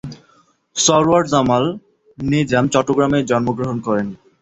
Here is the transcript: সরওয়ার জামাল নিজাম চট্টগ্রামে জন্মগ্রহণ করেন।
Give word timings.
সরওয়ার 0.75 1.23
জামাল 1.27 1.63
নিজাম 2.17 2.65
চট্টগ্রামে 2.73 3.19
জন্মগ্রহণ 3.29 3.77
করেন। 3.87 4.07